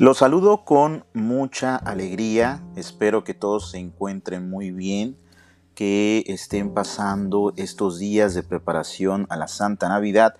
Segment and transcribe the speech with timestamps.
[0.00, 5.18] Los saludo con mucha alegría, espero que todos se encuentren muy bien,
[5.74, 10.36] que estén pasando estos días de preparación a la Santa Navidad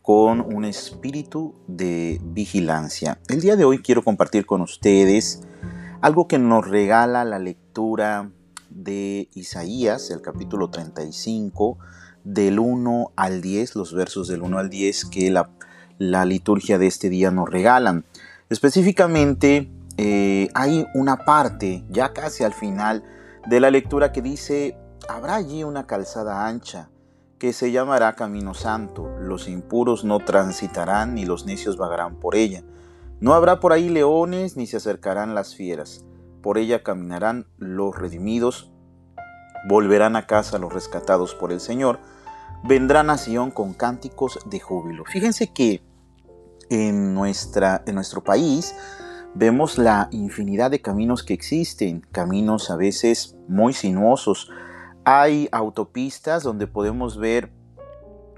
[0.00, 3.18] con un espíritu de vigilancia.
[3.28, 5.42] El día de hoy quiero compartir con ustedes
[6.00, 8.30] algo que nos regala la lectura
[8.70, 11.76] de Isaías, el capítulo 35,
[12.24, 15.50] del 1 al 10, los versos del 1 al 10 que la,
[15.98, 18.06] la liturgia de este día nos regalan.
[18.52, 23.02] Específicamente, eh, hay una parte, ya casi al final
[23.46, 24.76] de la lectura, que dice,
[25.08, 26.90] habrá allí una calzada ancha
[27.38, 29.08] que se llamará Camino Santo.
[29.18, 32.62] Los impuros no transitarán ni los necios vagarán por ella.
[33.20, 36.04] No habrá por ahí leones ni se acercarán las fieras.
[36.42, 38.70] Por ella caminarán los redimidos,
[39.66, 42.00] volverán a casa los rescatados por el Señor,
[42.64, 45.06] vendrán a Sion con cánticos de júbilo.
[45.06, 45.82] Fíjense que
[46.72, 48.74] en, nuestra, en nuestro país
[49.34, 54.50] vemos la infinidad de caminos que existen, caminos a veces muy sinuosos.
[55.04, 57.50] Hay autopistas donde podemos ver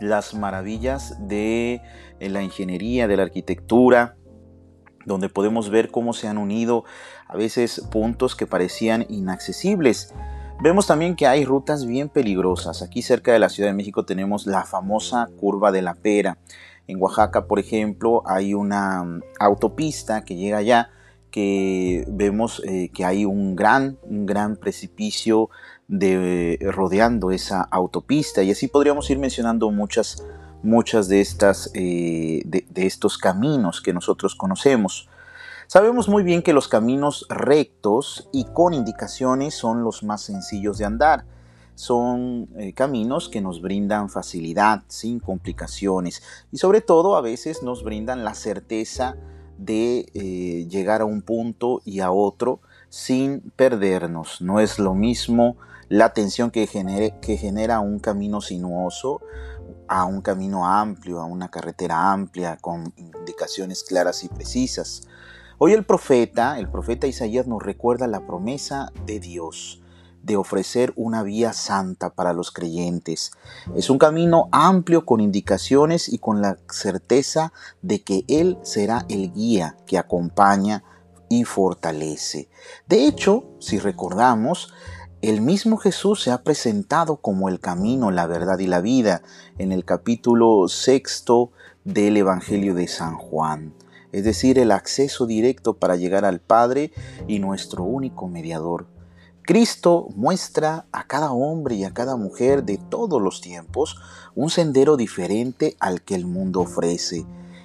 [0.00, 1.80] las maravillas de
[2.20, 4.16] la ingeniería, de la arquitectura,
[5.06, 6.84] donde podemos ver cómo se han unido
[7.26, 10.12] a veces puntos que parecían inaccesibles.
[10.60, 12.82] Vemos también que hay rutas bien peligrosas.
[12.82, 16.36] Aquí cerca de la Ciudad de México tenemos la famosa curva de la pera.
[16.88, 20.90] En Oaxaca, por ejemplo, hay una mm, autopista que llega allá
[21.30, 25.50] que vemos eh, que hay un gran, un gran precipicio
[26.00, 30.24] eh, rodeando esa autopista y así podríamos ir mencionando muchas,
[30.62, 35.10] muchas de, estas, eh, de estos caminos que nosotros conocemos.
[35.66, 40.86] Sabemos muy bien que los caminos rectos y con indicaciones son los más sencillos de
[40.86, 41.26] andar
[41.78, 47.84] son eh, caminos que nos brindan facilidad, sin complicaciones y sobre todo a veces nos
[47.84, 49.14] brindan la certeza
[49.58, 52.58] de eh, llegar a un punto y a otro
[52.88, 54.40] sin perdernos.
[54.40, 55.56] No es lo mismo
[55.88, 59.20] la tensión que, que genera un camino sinuoso
[59.86, 65.06] a un camino amplio, a una carretera amplia con indicaciones claras y precisas.
[65.58, 69.80] Hoy el profeta, el profeta Isaías nos recuerda la promesa de Dios
[70.22, 73.30] de ofrecer una vía santa para los creyentes.
[73.76, 77.52] Es un camino amplio con indicaciones y con la certeza
[77.82, 80.84] de que Él será el guía que acompaña
[81.28, 82.48] y fortalece.
[82.88, 84.72] De hecho, si recordamos,
[85.20, 89.22] el mismo Jesús se ha presentado como el camino, la verdad y la vida
[89.58, 91.50] en el capítulo sexto
[91.84, 93.74] del Evangelio de San Juan,
[94.12, 96.92] es decir, el acceso directo para llegar al Padre
[97.26, 98.86] y nuestro único mediador.
[99.48, 103.98] Cristo muestra a cada hombre y a cada mujer de todos los tiempos
[104.34, 107.24] un sendero diferente al que el mundo ofrece.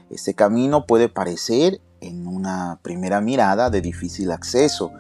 [0.09, 4.93] Este camino puede parecer en una primera mirada de difícil acceso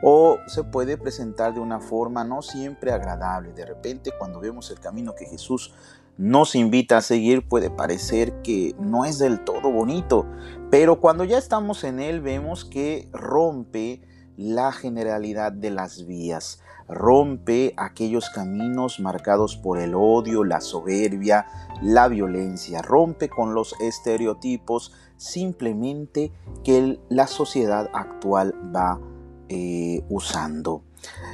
[0.00, 3.52] o se puede presentar de una forma no siempre agradable.
[3.52, 5.74] De repente cuando vemos el camino que Jesús
[6.18, 10.24] nos invita a seguir puede parecer que no es del todo bonito,
[10.70, 14.02] pero cuando ya estamos en él vemos que rompe
[14.38, 21.46] la generalidad de las vías, rompe aquellos caminos marcados por el odio, la soberbia,
[21.82, 26.32] la violencia, rompe con los estereotipos simplemente
[26.62, 29.00] que la sociedad actual va
[29.48, 30.84] eh, usando.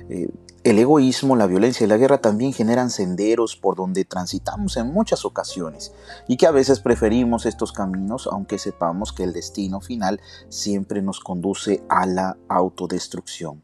[0.08, 0.28] Eh,
[0.64, 5.26] el egoísmo, la violencia y la guerra también generan senderos por donde transitamos en muchas
[5.26, 5.92] ocasiones
[6.26, 11.20] y que a veces preferimos estos caminos aunque sepamos que el destino final siempre nos
[11.20, 13.62] conduce a la autodestrucción.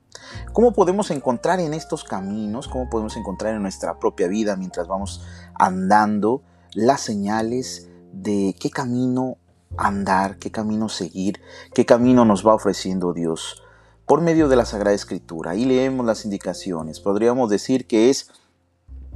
[0.52, 5.24] ¿Cómo podemos encontrar en estos caminos, cómo podemos encontrar en nuestra propia vida mientras vamos
[5.54, 6.42] andando
[6.74, 9.38] las señales de qué camino
[9.78, 11.40] andar, qué camino seguir,
[11.72, 13.62] qué camino nos va ofreciendo Dios?
[14.10, 15.54] Por medio de la Sagrada Escritura.
[15.54, 16.98] y leemos las indicaciones.
[16.98, 18.28] Podríamos decir que es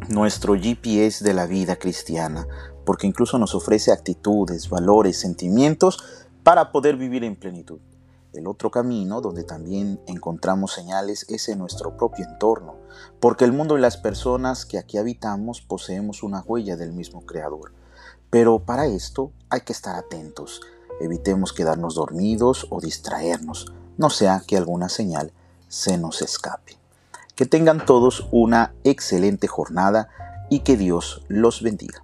[0.09, 2.47] nuestro GPS de la vida cristiana,
[2.87, 5.99] porque incluso nos ofrece actitudes, valores, sentimientos
[6.45, 7.81] para poder vivir en plenitud.
[8.33, 12.77] El otro camino donde también encontramos señales es en nuestro propio entorno,
[13.19, 17.73] porque el mundo y las personas que aquí habitamos poseemos una huella del mismo Creador.
[18.31, 20.61] Pero para esto hay que estar atentos.
[21.01, 25.33] Evitemos quedarnos dormidos o distraernos no sea que alguna señal
[25.69, 26.77] se nos escape.
[27.35, 30.09] Que tengan todos una excelente jornada
[30.51, 32.04] y que Dios los bendiga.